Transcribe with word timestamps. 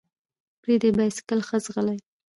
ـ 0.31 0.61
پردى 0.61 0.89
بايسکل 0.97 1.39
ښه 1.47 1.57
ځغلي. 1.65 1.97